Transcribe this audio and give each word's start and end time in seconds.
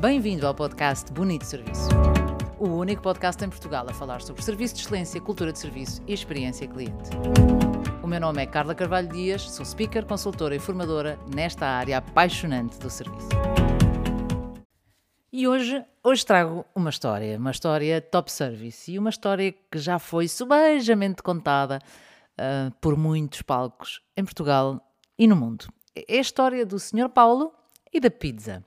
Bem-vindo 0.00 0.46
ao 0.46 0.54
podcast 0.54 1.12
Bonito 1.12 1.44
Serviço. 1.44 1.88
O 2.56 2.68
único 2.68 3.02
podcast 3.02 3.44
em 3.44 3.48
Portugal 3.48 3.84
a 3.88 3.92
falar 3.92 4.22
sobre 4.22 4.40
serviço 4.42 4.76
de 4.76 4.82
excelência, 4.82 5.20
cultura 5.20 5.52
de 5.52 5.58
serviço 5.58 6.00
e 6.06 6.12
experiência 6.12 6.68
cliente. 6.68 7.10
O 8.00 8.06
meu 8.06 8.20
nome 8.20 8.40
é 8.40 8.46
Carla 8.46 8.76
Carvalho 8.76 9.08
Dias, 9.08 9.50
sou 9.50 9.66
speaker, 9.66 10.06
consultora 10.06 10.54
e 10.54 10.60
formadora 10.60 11.18
nesta 11.34 11.66
área 11.66 11.98
apaixonante 11.98 12.78
do 12.78 12.88
serviço. 12.88 13.28
E 15.32 15.48
hoje, 15.48 15.84
hoje 16.04 16.24
trago 16.24 16.64
uma 16.76 16.90
história, 16.90 17.36
uma 17.36 17.50
história 17.50 18.00
top 18.00 18.30
service 18.30 18.92
e 18.92 19.00
uma 19.00 19.10
história 19.10 19.50
que 19.50 19.78
já 19.78 19.98
foi 19.98 20.28
subejamente 20.28 21.24
contada 21.24 21.80
uh, 22.38 22.72
por 22.80 22.96
muitos 22.96 23.42
palcos 23.42 24.00
em 24.16 24.24
Portugal 24.24 24.80
e 25.18 25.26
no 25.26 25.34
mundo. 25.34 25.66
É 25.96 26.18
a 26.18 26.20
história 26.20 26.64
do 26.64 26.78
Sr. 26.78 27.08
Paulo 27.08 27.52
e 27.92 27.98
da 27.98 28.12
pizza. 28.12 28.64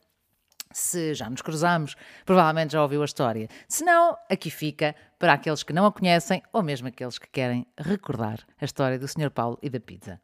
Se 0.73 1.13
já 1.13 1.29
nos 1.29 1.41
cruzamos, 1.41 1.95
provavelmente 2.25 2.73
já 2.73 2.81
ouviu 2.81 3.01
a 3.01 3.05
história. 3.05 3.47
Se 3.67 3.83
não, 3.83 4.17
aqui 4.29 4.49
fica 4.49 4.95
para 5.17 5.33
aqueles 5.33 5.63
que 5.63 5.73
não 5.73 5.85
a 5.85 5.91
conhecem 5.91 6.41
ou 6.51 6.63
mesmo 6.63 6.87
aqueles 6.87 7.17
que 7.17 7.27
querem 7.29 7.65
recordar 7.77 8.39
a 8.59 8.65
história 8.65 8.97
do 8.97 9.07
Sr. 9.07 9.29
Paulo 9.29 9.57
e 9.61 9.69
da 9.69 9.79
pizza. 9.79 10.19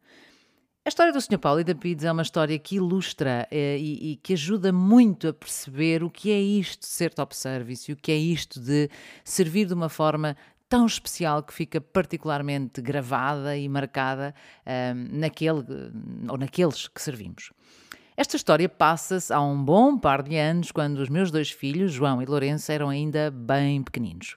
A 0.85 0.89
história 0.89 1.11
do 1.11 1.19
Sr. 1.19 1.37
Paulo 1.37 1.59
e 1.59 1.65
da 1.65 1.75
pizza 1.75 2.07
é 2.07 2.11
uma 2.13 2.21
história 2.21 2.57
que 2.57 2.77
ilustra 2.77 3.45
eh, 3.51 3.77
e, 3.77 4.11
e, 4.11 4.15
que 4.15 4.31
ajuda 4.31 4.71
muito 4.71 5.27
a 5.27 5.33
perceber 5.33 6.01
o 6.01 6.09
que 6.09 6.31
é 6.31 6.39
isto 6.39 6.79
de 6.79 6.87
ser 6.87 7.13
top 7.13 7.35
service 7.35 7.91
e 7.91 7.93
o 7.93 7.97
que 7.97 8.09
é 8.09 8.15
isto 8.15 8.57
de 8.57 8.89
servir 9.25 9.65
de 9.65 9.73
uma 9.73 9.89
forma 9.89 10.37
tão 10.69 10.85
especial 10.85 11.43
que 11.43 11.53
fica 11.53 11.81
particularmente 11.81 12.81
gravada 12.81 13.57
e 13.57 13.67
marcada 13.67 14.33
um, 14.65 15.19
naquele 15.19 15.63
ou 16.29 16.37
naqueles 16.37 16.87
que 16.87 17.01
servimos. 17.01 17.51
Esta 18.19 18.35
história 18.35 18.67
passa-se 18.67 19.31
há 19.31 19.39
um 19.39 19.63
bom 19.63 19.95
par 19.95 20.23
de 20.23 20.35
anos, 20.35 20.71
quando 20.71 20.97
os 20.97 21.07
meus 21.07 21.29
dois 21.29 21.51
filhos, 21.51 21.91
João 21.91 22.19
e 22.19 22.25
Lourenço, 22.25 22.71
eram 22.71 22.89
ainda 22.89 23.29
bem 23.29 23.83
pequeninos. 23.83 24.35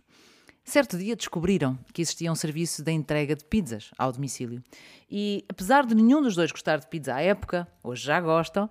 Certo 0.63 0.99
dia 0.99 1.17
descobriram 1.17 1.79
que 1.95 2.03
existia 2.03 2.31
um 2.31 2.35
serviço 2.35 2.85
de 2.85 2.93
entrega 2.93 3.35
de 3.35 3.43
pizzas 3.43 3.91
ao 3.97 4.13
domicílio. 4.13 4.63
E, 5.11 5.47
apesar 5.49 5.87
de 5.87 5.95
nenhum 5.95 6.21
dos 6.21 6.37
dois 6.37 6.53
gostar 6.53 6.79
de 6.79 6.89
pizza 6.89 7.15
à 7.15 7.23
época, 7.23 7.67
hoje 7.83 8.05
já 8.05 8.21
gostam, 8.21 8.69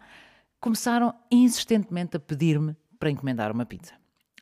começaram 0.61 1.11
insistentemente 1.31 2.15
a 2.15 2.19
pedir-me 2.19 2.77
para 2.99 3.09
encomendar 3.09 3.51
uma 3.51 3.65
pizza. 3.65 3.95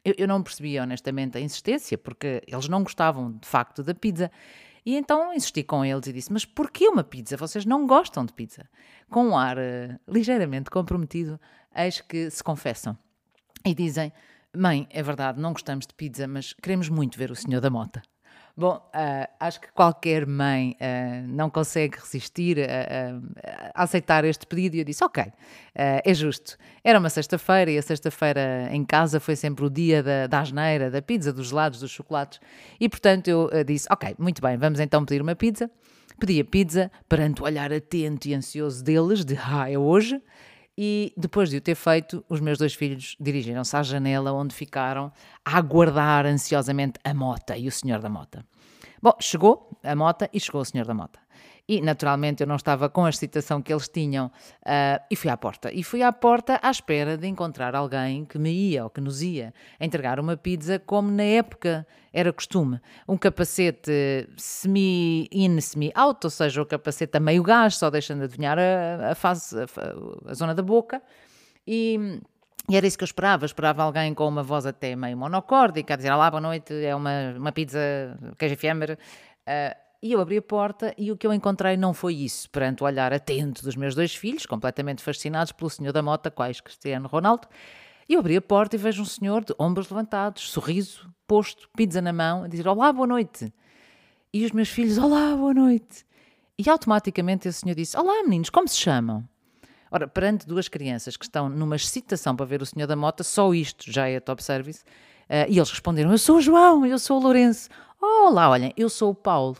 Eu, 0.04 0.16
eu 0.18 0.28
não 0.28 0.44
percebia 0.44 0.84
honestamente 0.84 1.38
a 1.38 1.40
insistência, 1.42 1.98
porque 1.98 2.42
eles 2.46 2.68
não 2.68 2.84
gostavam 2.84 3.32
de 3.32 3.48
facto 3.48 3.84
da 3.84 3.96
pizza. 3.96 4.30
E 4.88 4.96
então 4.96 5.34
insisti 5.34 5.64
com 5.64 5.84
eles 5.84 6.08
e 6.08 6.14
disse: 6.14 6.32
Mas 6.32 6.46
porquê 6.46 6.88
uma 6.88 7.04
pizza? 7.04 7.36
Vocês 7.36 7.66
não 7.66 7.86
gostam 7.86 8.26
de 8.26 8.32
pizza? 8.32 8.70
Com 9.10 9.26
um 9.26 9.38
ar 9.38 9.58
uh, 9.58 10.00
ligeiramente 10.08 10.70
comprometido, 10.70 11.38
eis 11.76 12.00
que 12.00 12.30
se 12.30 12.42
confessam 12.42 12.98
e 13.66 13.76
dizem: 13.76 14.14
Mãe, 14.56 14.88
é 14.90 15.04
verdade, 15.04 15.42
não 15.42 15.52
gostamos 15.52 15.86
de 15.86 15.94
pizza, 15.94 16.26
mas 16.26 16.54
queremos 16.54 16.88
muito 16.88 17.18
ver 17.18 17.32
o 17.32 17.36
Senhor 17.36 17.60
da 17.60 17.70
Mota. 17.70 18.02
Bom, 18.60 18.78
uh, 18.78 19.30
acho 19.40 19.62
que 19.62 19.72
qualquer 19.72 20.26
mãe 20.26 20.76
uh, 20.82 21.28
não 21.28 21.48
consegue 21.48 22.00
resistir 22.00 22.58
a, 22.60 23.72
a, 23.76 23.84
aceitar 23.84 24.26
este 24.26 24.48
pedido 24.48 24.76
e 24.76 24.80
eu 24.80 24.84
disse: 24.84 25.04
Ok, 25.04 25.24
uh, 25.24 25.32
é 25.76 26.12
justo. 26.16 26.58
Era 26.84 26.98
uma 26.98 27.12
sexta-feira 27.12 27.70
e 27.70 27.78
a 27.78 27.82
sexta-feira 27.84 28.68
em 28.72 28.84
casa 28.84 29.20
foi 29.20 29.36
sempre 29.36 29.64
o 29.64 29.70
dia 29.70 30.02
da, 30.02 30.26
da 30.26 30.40
asneira, 30.40 30.90
da 30.90 31.04
pizza, 31.04 31.32
dos 31.32 31.50
gelados, 31.50 31.80
dos 31.80 31.92
chocolates 31.92 32.40
e 32.80 32.90
portanto 32.90 33.28
eu 33.28 33.64
disse: 33.64 33.88
Ok, 33.92 34.16
muito 34.18 34.42
bem, 34.42 34.58
vamos 34.58 34.80
então 34.80 35.06
pedir 35.06 35.22
uma 35.22 35.36
pizza. 35.36 35.70
Pedi 36.20 36.40
a 36.40 36.46
pizza 36.46 36.92
perante 37.08 37.44
o 37.44 37.46
olhar 37.46 37.72
atento 37.72 38.28
e 38.28 38.34
ansioso 38.34 38.84
deles, 38.84 39.24
de 39.24 39.38
ah, 39.38 39.70
é 39.70 39.78
hoje. 39.78 40.20
E 40.78 41.12
depois 41.18 41.50
de 41.50 41.58
o 41.58 41.62
ter 41.62 41.74
feito, 41.74 42.24
os 42.30 42.40
meus 42.40 42.60
dois 42.60 42.74
filhos 42.74 43.16
dirigiram-se 43.20 43.76
à 43.76 43.82
janela 43.82 44.32
onde 44.32 44.54
ficaram 44.54 45.12
a 45.44 45.58
aguardar 45.58 46.26
ansiosamente 46.26 47.00
a 47.04 47.14
mota 47.14 47.58
e 47.58 47.68
o 47.68 47.72
senhor 47.72 48.00
da 48.00 48.10
mota. 48.10 48.46
Bom, 49.02 49.14
chegou 49.20 49.78
a 49.84 49.96
mota 49.96 50.30
e 50.32 50.40
chegou 50.40 50.62
o 50.62 50.66
senhor 50.66 50.86
da 50.86 50.94
mota. 50.94 51.20
E 51.70 51.82
naturalmente 51.82 52.42
eu 52.42 52.48
não 52.48 52.56
estava 52.56 52.90
com 52.90 53.04
a 53.04 53.10
excitação 53.10 53.62
que 53.62 53.74
eles 53.74 53.90
tinham 53.90 54.28
uh, 54.28 55.04
e 55.12 55.18
fui 55.18 55.30
à 55.30 55.36
porta. 55.36 55.70
E 55.74 55.84
fui 55.84 56.02
à 56.02 56.14
porta 56.14 56.58
à 56.64 56.72
espera 56.72 57.18
de 57.18 57.28
encontrar 57.28 57.76
alguém 57.76 58.24
que 58.24 58.40
me 58.40 58.50
ia 58.50 58.86
ou 58.86 58.90
que 58.90 59.02
nos 59.02 59.22
ia 59.22 59.54
entregar 59.78 60.18
uma 60.18 60.38
pizza 60.38 60.80
como 60.80 61.12
na 61.12 61.24
época 61.24 61.86
era 62.14 62.32
costume. 62.32 62.80
Um 63.06 63.18
capacete 63.18 64.30
semi-in, 64.38 65.60
semi-out, 65.60 66.26
ou 66.26 66.30
seja, 66.30 66.62
o 66.62 66.66
capacete 66.66 67.18
a 67.18 67.20
meio 67.20 67.44
gás, 67.44 67.76
só 67.76 67.90
deixando 67.90 68.24
adivinhar 68.24 68.58
a, 68.58 69.12
a 69.12 69.16
fase, 69.16 69.60
a, 69.60 70.32
a 70.32 70.34
zona 70.34 70.56
da 70.56 70.64
boca. 70.64 71.02
E. 71.68 72.22
E 72.70 72.76
era 72.76 72.86
isso 72.86 72.98
que 72.98 73.04
eu 73.04 73.06
esperava. 73.06 73.46
Esperava 73.46 73.82
alguém 73.82 74.14
com 74.14 74.28
uma 74.28 74.44
voz 74.44 74.66
até 74.66 74.94
meio 74.94 75.18
monocórdica, 75.18 75.94
a 75.94 75.98
dizer: 75.98 76.12
Olá, 76.12 76.30
boa 76.30 76.42
noite, 76.42 76.74
é 76.74 76.94
uma, 76.94 77.34
uma 77.38 77.52
pizza 77.54 77.80
queijo 78.38 78.56
efêmero. 78.56 78.98
Uh, 79.48 79.87
e 80.02 80.12
eu 80.12 80.22
abri 80.22 80.38
a 80.38 80.42
porta 80.42 80.94
e 80.98 81.12
o 81.12 81.18
que 81.18 81.26
eu 81.26 81.34
encontrei 81.34 81.76
não 81.76 81.94
foi 81.94 82.14
isso, 82.14 82.50
perante 82.50 82.84
o 82.84 82.86
olhar 82.86 83.12
atento 83.12 83.64
dos 83.64 83.76
meus 83.76 83.96
dois 83.96 84.14
filhos, 84.14 84.46
completamente 84.46 85.02
fascinados 85.02 85.52
pelo 85.52 85.70
senhor 85.70 85.92
da 85.92 86.02
mota, 86.02 86.30
quais 86.30 86.62
Cristiano 86.62 87.08
Ronaldo. 87.08 87.48
E 88.08 88.14
eu 88.14 88.20
abri 88.20 88.38
a 88.38 88.42
porta 88.42 88.76
e 88.76 88.80
vejo 88.80 89.02
um 89.02 89.06
senhor 89.06 89.44
de 89.44 89.54
ombros 89.60 89.90
levantados, 89.90 90.50
sorriso, 90.50 91.10
posto, 91.28 91.68
pizza 91.76 92.02
na 92.02 92.14
mão, 92.14 92.44
a 92.44 92.48
dizer 92.48 92.68
Olá, 92.68 92.94
boa 92.94 93.08
noite. 93.08 93.52
E 94.32 94.46
os 94.46 94.52
meus 94.52 94.70
filhos, 94.70 94.98
Olá, 94.98 95.36
boa 95.36 95.54
noite. 95.54 96.06
E 96.60 96.70
automaticamente 96.70 97.48
esse 97.48 97.60
senhor 97.60 97.76
disse: 97.76 97.98
Olá, 97.98 98.24
meninos, 98.24 98.50
como 98.50 98.68
se 98.68 98.78
chamam? 98.78 99.28
Ora, 99.92 100.08
perante 100.08 100.48
duas 100.48 100.68
crianças 100.68 101.16
que 101.16 101.26
estão 101.26 101.50
numa 101.50 101.76
excitação 101.76 102.36
para 102.36 102.46
ver 102.46 102.62
o 102.62 102.66
senhor 102.66 102.88
da 102.88 102.96
mota, 102.96 103.24
só 103.24 103.54
isto 103.54 103.92
já 103.92 104.08
é 104.08 104.20
top 104.20 104.44
service. 104.44 104.84
Uh, 105.30 105.50
e 105.50 105.58
eles 105.58 105.70
responderam: 105.70 106.12
Eu 106.12 106.18
sou 106.18 106.38
o 106.38 106.42
João, 106.42 106.86
eu 106.86 106.98
sou 106.98 107.20
o 107.20 107.24
Lourenço. 107.24 107.70
Olá, 108.02 108.50
olhem, 108.50 108.74
eu 108.78 108.90
sou 108.90 109.12
o 109.12 109.16
Paulo. 109.16 109.58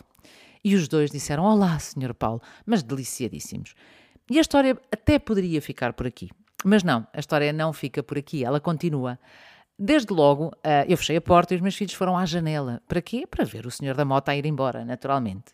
E 0.68 0.76
os 0.76 0.90
dois 0.90 1.10
disseram: 1.10 1.46
Olá, 1.46 1.80
Sr. 1.80 2.14
Paulo, 2.14 2.42
mas 2.66 2.84
deliciadíssimos. 2.84 3.74
E 4.30 4.38
a 4.38 4.42
história 4.42 4.78
até 4.92 5.18
poderia 5.18 5.62
ficar 5.62 5.94
por 5.94 6.06
aqui. 6.06 6.30
Mas 6.66 6.84
não, 6.84 7.08
a 7.14 7.20
história 7.22 7.54
não 7.54 7.72
fica 7.72 8.04
por 8.04 8.18
aqui, 8.18 8.44
ela 8.44 8.60
continua. 8.60 9.18
Desde 9.80 10.12
logo, 10.12 10.48
uh, 10.48 10.84
eu 10.86 10.98
fechei 10.98 11.16
a 11.16 11.22
porta 11.22 11.54
e 11.54 11.56
os 11.56 11.62
meus 11.62 11.74
filhos 11.74 11.94
foram 11.94 12.18
à 12.18 12.26
janela. 12.26 12.82
Para 12.86 13.02
quê? 13.02 13.26
Para 13.26 13.46
ver 13.46 13.66
o 13.66 13.72
senhor 13.72 13.96
da 13.96 14.04
moto 14.04 14.28
a 14.28 14.36
ir 14.36 14.46
embora, 14.46 14.84
naturalmente. 14.84 15.54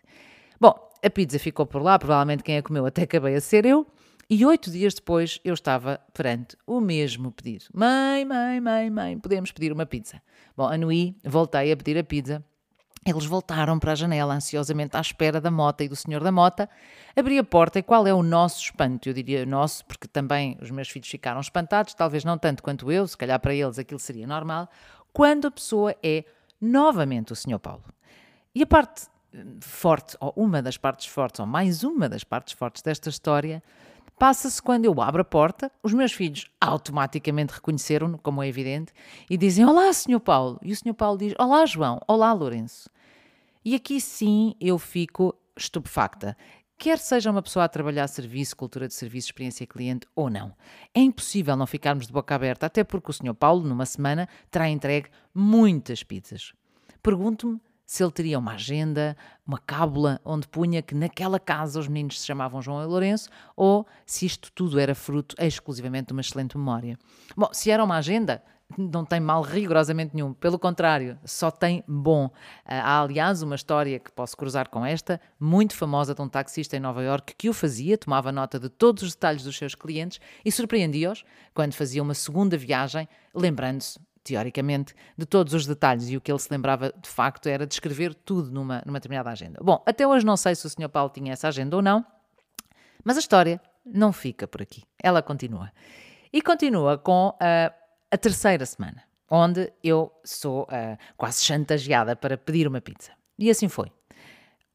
Bom, 0.60 0.74
a 1.06 1.10
pizza 1.12 1.38
ficou 1.38 1.68
por 1.68 1.84
lá, 1.84 2.00
provavelmente 2.00 2.42
quem 2.42 2.58
a 2.58 2.64
comeu 2.64 2.84
até 2.84 3.04
acabei 3.04 3.36
a 3.36 3.42
ser 3.42 3.68
eu. 3.68 3.86
E 4.28 4.44
oito 4.44 4.72
dias 4.72 4.96
depois 4.96 5.40
eu 5.46 5.54
estava 5.54 6.00
perante 6.12 6.58
o 6.66 6.82
mesmo 6.82 7.32
pedido. 7.32 7.66
Mãe, 7.72 8.26
mãe, 8.26 8.60
mãe, 8.60 8.90
mãe, 8.90 9.20
podemos 9.20 9.52
pedir 9.52 9.72
uma 9.72 9.86
pizza. 9.86 10.20
Bom, 10.58 10.66
anuí, 10.66 11.16
voltei 11.24 11.72
a 11.72 11.78
pedir 11.78 12.00
a 12.00 12.04
pizza 12.04 12.44
eles 13.06 13.26
voltaram 13.26 13.78
para 13.80 13.92
a 13.92 13.96
janela, 13.96 14.34
ansiosamente 14.34 14.96
à 14.96 15.02
espera 15.02 15.42
da 15.42 15.52
mota 15.52 15.84
e 15.84 15.90
do 15.90 15.96
senhor 15.96 16.24
da 16.24 16.32
mota. 16.32 16.70
Abri 17.16 17.38
a 17.38 17.44
porta 17.44 17.80
e 17.80 17.84
qual 17.84 18.08
é 18.08 18.14
o 18.14 18.24
nosso 18.24 18.62
espanto? 18.62 19.10
Eu 19.10 19.14
diria 19.14 19.46
nosso, 19.46 19.86
porque 19.86 20.08
também 20.08 20.58
os 20.62 20.72
meus 20.72 20.90
filhos 20.90 21.10
ficaram 21.10 21.42
espantados, 21.42 21.94
talvez 21.94 22.24
não 22.24 22.38
tanto 22.38 22.64
quanto 22.64 22.92
eu, 22.92 23.08
se 23.08 23.18
calhar 23.18 23.40
para 23.40 23.54
eles 23.54 23.78
aquilo 23.78 24.00
seria 24.00 24.26
normal, 24.26 24.70
quando 25.12 25.48
a 25.48 25.52
pessoa 25.52 25.96
é 26.02 26.24
novamente 26.60 27.34
o 27.34 27.36
senhor 27.36 27.60
Paulo. 27.60 27.84
E 28.56 28.64
a 28.64 28.66
parte 28.66 29.08
eh, 29.34 29.44
forte, 29.60 30.16
ou 30.20 30.34
uma 30.36 30.62
das 30.62 30.78
partes 30.78 31.08
fortes, 31.08 31.40
ou 31.40 31.46
mais 31.46 31.84
uma 31.84 32.08
das 32.08 32.24
partes 32.24 32.54
fortes 32.54 32.82
desta 32.82 33.10
história, 33.10 33.62
passa-se 34.18 34.62
quando 34.62 34.86
eu 34.86 35.02
abro 35.02 35.22
a 35.22 35.26
porta, 35.26 35.72
os 35.82 35.94
meus 35.94 36.14
filhos 36.14 36.50
automaticamente 36.60 37.54
reconheceram-no, 37.54 38.18
como 38.18 38.42
é 38.42 38.48
evidente, 38.48 38.94
e 39.30 39.38
dizem: 39.38 39.66
Olá, 39.66 39.92
Senhor 39.94 40.20
Paulo. 40.20 40.60
E 40.62 40.72
o 40.72 40.76
Senhor 40.76 40.96
Paulo 40.96 41.18
diz: 41.18 41.34
Olá, 41.40 41.66
João. 41.66 42.00
Olá, 42.08 42.32
Lourenço. 42.34 42.90
E 43.66 43.76
aqui 43.76 44.02
sim 44.02 44.56
eu 44.60 44.78
fico 44.78 45.36
estupefacta. 45.56 46.36
Quer 46.78 46.98
seja 46.98 47.32
uma 47.32 47.42
pessoa 47.42 47.66
a 47.66 47.70
trabalhar 47.70 48.08
serviço, 48.08 48.58
cultura 48.58 48.88
de 48.88 48.94
serviço, 48.94 49.28
experiência 49.28 49.66
cliente 49.66 50.06
ou 50.16 50.30
não. 50.30 50.54
É 50.94 51.00
impossível 51.00 51.56
não 51.56 51.66
ficarmos 51.66 52.08
de 52.08 52.12
boca 52.12 52.36
aberta, 52.36 52.66
até 52.66 52.84
porque 52.84 53.10
o 53.10 53.14
Sr. 53.14 53.34
Paulo, 53.34 53.64
numa 53.64 53.86
semana, 53.86 54.28
terá 54.52 54.68
entregue 54.68 55.10
muitas 55.34 56.04
pizzas. 56.04 56.52
Pergunto-me 57.02 57.62
se 57.94 58.04
ele 58.04 58.12
teria 58.12 58.40
uma 58.40 58.54
agenda, 58.54 59.16
uma 59.46 59.60
cábula 59.60 60.20
onde 60.26 60.48
punha 60.48 60.82
que 60.82 60.96
naquela 60.96 61.40
casa 61.40 61.80
os 61.80 61.88
meninos 61.88 62.20
se 62.20 62.26
chamavam 62.26 62.60
João 62.60 62.82
e 62.82 62.88
Lourenço, 62.88 63.30
ou 63.56 63.86
se 64.04 64.26
isto 64.26 64.52
tudo 64.52 64.80
era 64.80 64.96
fruto 64.96 65.36
exclusivamente 65.38 66.08
de 66.08 66.14
uma 66.14 66.22
excelente 66.22 66.58
memória. 66.58 66.98
Bom, 67.38 67.50
se 67.52 67.70
era 67.70 67.84
uma 67.84 67.98
agenda, 67.98 68.44
não 68.76 69.06
tem 69.06 69.20
mal 69.20 69.44
rigorosamente 69.44 70.16
nenhum, 70.16 70.34
pelo 70.34 70.58
contrário, 70.58 71.20
só 71.24 71.52
tem 71.52 71.84
bom. 71.88 72.32
Ah, 72.66 72.82
há, 72.82 73.02
aliás, 73.04 73.44
uma 73.44 73.54
história 73.54 74.00
que 74.00 74.12
posso 74.12 74.36
cruzar 74.36 74.70
com 74.70 74.84
esta, 74.84 75.22
muito 75.40 75.76
famosa 75.76 76.16
de 76.16 76.22
um 76.24 76.28
taxista 76.28 76.76
em 76.76 76.80
Nova 76.80 77.04
York 77.04 77.36
que 77.38 77.48
o 77.48 77.54
fazia, 77.54 77.96
tomava 77.96 78.32
nota 78.32 78.60
de 78.60 78.70
todos 78.70 79.04
os 79.04 79.14
detalhes 79.14 79.44
dos 79.44 79.56
seus 79.56 79.76
clientes 79.76 80.20
e 80.44 80.52
surpreendia-os 80.52 81.24
quando 81.54 81.76
fazia 81.76 82.02
uma 82.02 82.16
segunda 82.16 82.58
viagem, 82.58 83.08
lembrando-se 83.36 84.00
teoricamente, 84.24 84.96
de 85.18 85.26
todos 85.26 85.54
os 85.54 85.68
detalhes 85.68 86.10
e 86.10 86.18
o 86.18 86.22
que 86.22 86.32
ele 86.32 86.40
se 86.40 86.48
lembrava 86.52 86.94
de 87.00 87.10
facto 87.10 87.48
era 87.48 87.68
descrever 87.68 88.14
tudo 88.14 88.52
numa, 88.52 88.82
numa 88.86 89.00
determinada 89.00 89.30
agenda. 89.30 89.60
Bom, 89.62 89.84
até 89.86 90.08
hoje 90.08 90.26
não 90.26 90.38
sei 90.38 90.56
se 90.56 90.66
o 90.66 90.70
Sr. 90.70 90.90
Paulo 90.90 91.10
tinha 91.10 91.34
essa 91.34 91.48
agenda 91.48 91.76
ou 91.76 91.82
não, 91.82 92.06
mas 93.04 93.18
a 93.18 93.20
história 93.20 93.62
não 93.86 94.14
fica 94.14 94.48
por 94.48 94.62
aqui. 94.62 94.84
Ela 95.02 95.22
continua. 95.22 95.72
E 96.32 96.42
continua 96.42 96.98
com 96.98 97.36
a 97.40 97.74
a 98.14 98.18
terceira 98.18 98.64
semana, 98.64 99.02
onde 99.28 99.74
eu 99.84 100.12
sou 100.24 100.68
quase 101.18 101.42
chantageada 101.42 102.16
para 102.16 102.38
pedir 102.38 102.68
uma 102.68 102.80
pizza. 102.80 103.12
E 103.40 103.50
assim 103.50 103.68
foi. 103.68 103.92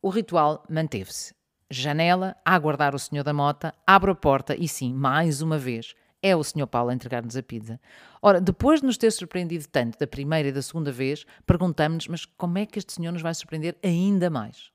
O 0.02 0.08
ritual 0.08 0.64
manteve-se. 0.68 1.32
Janela, 1.70 2.34
a 2.44 2.56
aguardar 2.56 2.96
o 2.96 2.98
senhor 2.98 3.22
da 3.22 3.32
mota, 3.32 3.72
abro 3.86 4.10
a 4.10 4.14
porta 4.16 4.56
e 4.56 4.66
sim, 4.66 4.92
mais 4.92 5.40
uma 5.40 5.56
vez, 5.56 5.94
é 6.22 6.34
o 6.34 6.42
Sr. 6.42 6.66
Paulo 6.66 6.90
a 6.90 6.94
entregar-nos 6.94 7.36
a 7.36 7.42
pizza. 7.42 7.80
Ora, 8.20 8.40
depois 8.40 8.80
de 8.80 8.86
nos 8.86 8.96
ter 8.96 9.10
surpreendido 9.10 9.66
tanto 9.68 9.98
da 9.98 10.06
primeira 10.06 10.48
e 10.48 10.52
da 10.52 10.62
segunda 10.62 10.90
vez, 10.90 11.24
perguntamos-nos, 11.46 12.08
mas 12.08 12.24
como 12.24 12.58
é 12.58 12.66
que 12.66 12.78
este 12.78 12.92
senhor 12.92 13.12
nos 13.12 13.22
vai 13.22 13.34
surpreender 13.34 13.76
ainda 13.82 14.28
mais? 14.28 14.70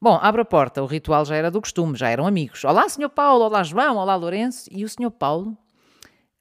Bom, 0.00 0.18
abre 0.20 0.42
a 0.42 0.44
porta, 0.44 0.82
o 0.82 0.86
ritual 0.86 1.24
já 1.24 1.36
era 1.36 1.50
do 1.50 1.60
costume, 1.60 1.96
já 1.96 2.08
eram 2.08 2.26
amigos. 2.26 2.64
Olá, 2.64 2.88
Sr. 2.88 3.08
Paulo, 3.08 3.44
olá, 3.44 3.62
João, 3.62 3.96
olá, 3.96 4.14
Lourenço. 4.16 4.68
E 4.70 4.84
o 4.84 4.88
Sr. 4.88 5.10
Paulo 5.10 5.56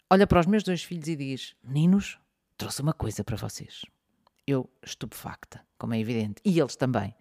olha 0.09 0.27
para 0.27 0.39
os 0.39 0.45
meus 0.45 0.63
dois 0.63 0.83
filhos 0.83 1.07
e 1.07 1.15
diz: 1.15 1.55
Meninos, 1.63 2.19
trouxe 2.57 2.81
uma 2.81 2.93
coisa 2.93 3.23
para 3.23 3.37
vocês. 3.37 3.85
Eu, 4.45 4.69
estupefacta, 4.85 5.61
como 5.77 5.93
é 5.93 5.99
evidente, 5.99 6.41
e 6.43 6.59
eles 6.59 6.75
também. 6.75 7.15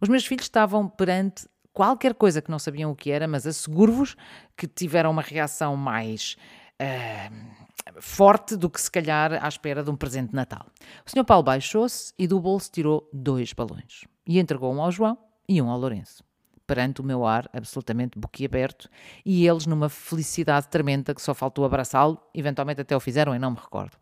Os 0.00 0.08
meus 0.08 0.24
filhos 0.24 0.44
estavam 0.44 0.88
perante 0.88 1.48
qualquer 1.72 2.14
coisa 2.14 2.42
que 2.42 2.50
não 2.50 2.58
sabiam 2.58 2.90
o 2.90 2.96
que 2.96 3.10
era, 3.10 3.26
mas 3.26 3.46
asseguro-vos 3.46 4.16
que 4.56 4.66
tiveram 4.66 5.10
uma 5.10 5.22
reação 5.22 5.76
mais 5.76 6.36
uh, 6.80 8.00
forte 8.00 8.56
do 8.56 8.68
que 8.68 8.80
se 8.80 8.90
calhar 8.90 9.44
à 9.44 9.48
espera 9.48 9.82
de 9.82 9.90
um 9.90 9.96
presente 9.96 10.30
de 10.30 10.34
Natal. 10.34 10.66
O 11.06 11.10
Sr. 11.10 11.24
Paulo 11.24 11.42
baixou-se 11.42 12.12
e 12.18 12.26
do 12.26 12.40
bolso 12.40 12.70
tirou 12.70 13.08
dois 13.12 13.52
balões 13.52 14.04
e 14.26 14.38
entregou 14.38 14.72
um 14.72 14.82
ao 14.82 14.90
João 14.90 15.18
e 15.48 15.60
um 15.60 15.70
ao 15.70 15.78
Lourenço. 15.78 16.24
Perante 16.66 17.00
o 17.00 17.04
meu 17.04 17.26
ar 17.26 17.50
absolutamente 17.52 18.18
boquiaberto 18.18 18.88
e 19.24 19.46
eles 19.46 19.66
numa 19.66 19.88
felicidade 19.88 20.68
tremenda 20.68 21.14
que 21.14 21.20
só 21.20 21.34
faltou 21.34 21.64
abraçá-lo, 21.64 22.20
eventualmente 22.32 22.80
até 22.80 22.96
o 22.96 23.00
fizeram 23.00 23.34
e 23.34 23.38
não 23.38 23.50
me 23.50 23.56
recordo. 23.56 23.96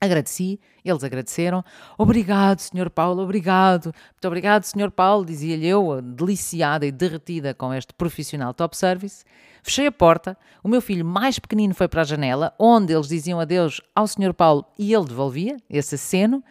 Agradeci, 0.00 0.58
eles 0.82 1.04
agradeceram. 1.04 1.62
Obrigado, 1.98 2.60
Sr. 2.60 2.88
Paulo, 2.88 3.22
obrigado. 3.22 3.92
Muito 4.12 4.26
obrigado, 4.26 4.64
Sr. 4.64 4.90
Paulo, 4.90 5.26
dizia-lhe 5.26 5.66
eu, 5.66 6.00
deliciada 6.00 6.86
e 6.86 6.92
derretida 6.92 7.52
com 7.52 7.74
este 7.74 7.92
profissional 7.92 8.54
top 8.54 8.76
service. 8.76 9.24
Fechei 9.62 9.86
a 9.86 9.92
porta, 9.92 10.38
o 10.64 10.68
meu 10.68 10.80
filho 10.80 11.04
mais 11.04 11.38
pequenino 11.38 11.74
foi 11.74 11.86
para 11.86 12.00
a 12.00 12.04
janela, 12.04 12.54
onde 12.58 12.94
eles 12.94 13.08
diziam 13.08 13.38
adeus 13.38 13.80
ao 13.94 14.06
Sr. 14.06 14.32
Paulo 14.32 14.64
e 14.78 14.94
ele 14.94 15.04
devolvia 15.04 15.58
esse 15.68 15.96
aceno, 15.96 16.42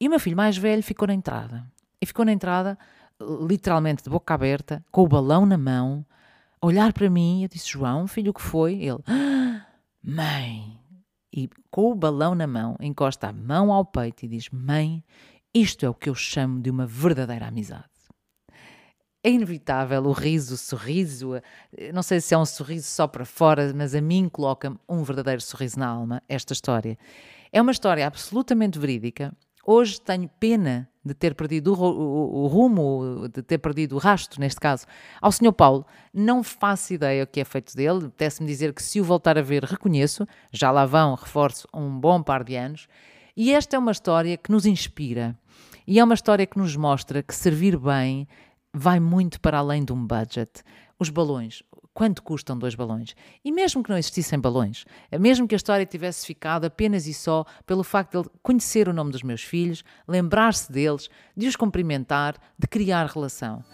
e 0.00 0.06
o 0.06 0.10
meu 0.10 0.20
filho 0.20 0.36
mais 0.36 0.56
velho 0.56 0.82
ficou 0.82 1.08
na 1.08 1.14
entrada. 1.14 1.66
E 2.00 2.06
ficou 2.06 2.24
na 2.24 2.32
entrada, 2.32 2.78
literalmente 3.20 4.04
de 4.04 4.10
boca 4.10 4.32
aberta, 4.32 4.84
com 4.92 5.02
o 5.02 5.08
balão 5.08 5.44
na 5.44 5.58
mão, 5.58 6.06
a 6.60 6.66
olhar 6.66 6.92
para 6.92 7.10
mim. 7.10 7.42
Eu 7.42 7.48
disse: 7.48 7.68
João, 7.68 8.06
filho, 8.06 8.30
o 8.30 8.34
que 8.34 8.40
foi? 8.40 8.74
Ele: 8.74 9.00
ah, 9.06 9.66
Mãe, 10.00 10.67
e, 11.38 11.48
com 11.70 11.92
o 11.92 11.94
balão 11.94 12.34
na 12.34 12.46
mão, 12.46 12.76
encosta 12.80 13.28
a 13.28 13.32
mão 13.32 13.72
ao 13.72 13.84
peito 13.84 14.24
e 14.24 14.28
diz: 14.28 14.48
Mãe, 14.50 15.04
isto 15.54 15.86
é 15.86 15.88
o 15.88 15.94
que 15.94 16.08
eu 16.08 16.14
chamo 16.14 16.60
de 16.60 16.68
uma 16.68 16.84
verdadeira 16.84 17.46
amizade. 17.46 17.84
É 19.22 19.30
inevitável 19.30 20.02
o 20.04 20.12
riso, 20.12 20.54
o 20.54 20.56
sorriso, 20.56 21.32
não 21.92 22.02
sei 22.02 22.20
se 22.20 22.34
é 22.34 22.38
um 22.38 22.44
sorriso 22.44 22.86
só 22.88 23.06
para 23.06 23.24
fora, 23.24 23.72
mas 23.74 23.94
a 23.94 24.00
mim 24.00 24.28
coloca-me 24.28 24.78
um 24.88 25.02
verdadeiro 25.02 25.40
sorriso 25.40 25.78
na 25.78 25.86
alma 25.86 26.22
esta 26.28 26.52
história. 26.52 26.98
É 27.52 27.60
uma 27.60 27.72
história 27.72 28.06
absolutamente 28.06 28.78
verídica. 28.78 29.32
Hoje 29.64 30.00
tenho 30.00 30.28
pena 30.40 30.88
de 31.08 31.14
ter 31.14 31.34
perdido 31.34 31.72
o, 31.72 32.46
rumo, 32.46 33.28
de 33.28 33.42
ter 33.42 33.58
perdido 33.58 33.96
o 33.96 33.98
rasto, 33.98 34.38
neste 34.38 34.60
caso, 34.60 34.86
ao 35.20 35.32
Sr. 35.32 35.52
Paulo. 35.52 35.84
Não 36.14 36.42
faço 36.42 36.94
ideia 36.94 37.24
o 37.24 37.26
que 37.26 37.40
é 37.40 37.44
feito 37.44 37.74
dele. 37.74 38.06
Apetece-me 38.06 38.46
dizer 38.46 38.72
que 38.72 38.82
se 38.82 39.00
o 39.00 39.04
voltar 39.04 39.36
a 39.36 39.42
ver, 39.42 39.64
reconheço. 39.64 40.26
Já 40.52 40.70
lá 40.70 40.86
vão, 40.86 41.14
reforço, 41.14 41.66
um 41.74 41.98
bom 41.98 42.22
par 42.22 42.44
de 42.44 42.54
anos. 42.54 42.86
E 43.36 43.52
esta 43.52 43.76
é 43.76 43.78
uma 43.78 43.92
história 43.92 44.36
que 44.36 44.50
nos 44.50 44.66
inspira. 44.66 45.36
E 45.86 45.98
é 45.98 46.04
uma 46.04 46.14
história 46.14 46.46
que 46.46 46.58
nos 46.58 46.76
mostra 46.76 47.22
que 47.22 47.34
servir 47.34 47.78
bem 47.78 48.28
vai 48.74 49.00
muito 49.00 49.40
para 49.40 49.58
além 49.58 49.84
de 49.84 49.92
um 49.92 50.06
budget. 50.06 50.62
Os 50.98 51.08
balões, 51.08 51.62
quanto 51.98 52.22
custam 52.22 52.56
dois 52.56 52.76
balões? 52.76 53.16
E 53.44 53.50
mesmo 53.50 53.82
que 53.82 53.90
não 53.90 53.98
existissem 53.98 54.38
balões, 54.38 54.84
mesmo 55.18 55.48
que 55.48 55.54
a 55.54 55.56
história 55.56 55.84
tivesse 55.84 56.24
ficado 56.24 56.64
apenas 56.64 57.08
e 57.08 57.12
só 57.12 57.44
pelo 57.66 57.82
facto 57.82 58.22
de 58.22 58.28
conhecer 58.40 58.88
o 58.88 58.92
nome 58.92 59.10
dos 59.10 59.24
meus 59.24 59.42
filhos, 59.42 59.82
lembrar-se 60.06 60.70
deles, 60.70 61.10
de 61.36 61.48
os 61.48 61.56
cumprimentar, 61.56 62.36
de 62.56 62.68
criar 62.68 63.06
relação, 63.06 63.64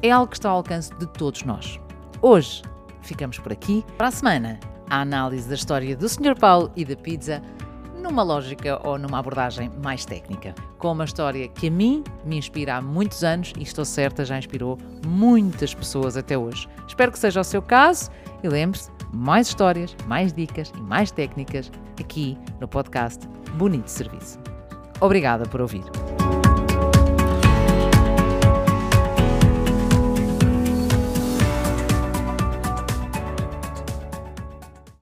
é 0.00 0.10
algo 0.10 0.30
que 0.30 0.38
está 0.38 0.48
ao 0.48 0.56
alcance 0.56 0.90
de 0.94 1.06
todos 1.08 1.42
nós. 1.42 1.78
Hoje 2.22 2.62
ficamos 3.02 3.38
por 3.38 3.52
aqui. 3.52 3.84
Para 3.98 4.08
a 4.08 4.12
semana, 4.12 4.58
a 4.88 5.02
análise 5.02 5.46
da 5.46 5.56
história 5.56 5.94
do 5.94 6.08
Sr. 6.08 6.38
Paulo 6.40 6.72
e 6.74 6.86
da 6.86 6.96
pizza 6.96 7.42
numa 8.06 8.22
lógica 8.22 8.80
ou 8.84 8.96
numa 8.98 9.18
abordagem 9.18 9.70
mais 9.82 10.04
técnica, 10.04 10.54
com 10.78 10.92
uma 10.92 11.04
história 11.04 11.48
que 11.48 11.66
a 11.66 11.70
mim 11.70 12.04
me 12.24 12.38
inspira 12.38 12.76
há 12.76 12.82
muitos 12.82 13.24
anos 13.24 13.52
e 13.58 13.62
estou 13.62 13.84
certa 13.84 14.24
já 14.24 14.38
inspirou 14.38 14.78
muitas 15.04 15.74
pessoas 15.74 16.16
até 16.16 16.38
hoje. 16.38 16.68
Espero 16.86 17.10
que 17.10 17.18
seja 17.18 17.40
o 17.40 17.44
seu 17.44 17.60
caso 17.60 18.10
e 18.42 18.48
lembre-se, 18.48 18.90
mais 19.12 19.48
histórias, 19.48 19.96
mais 20.06 20.32
dicas 20.32 20.72
e 20.76 20.80
mais 20.80 21.10
técnicas 21.10 21.70
aqui 22.00 22.38
no 22.60 22.68
podcast 22.68 23.26
Bonito 23.54 23.88
Serviço. 23.88 24.38
Obrigada 25.00 25.44
por 25.46 25.60
ouvir. 25.60 25.84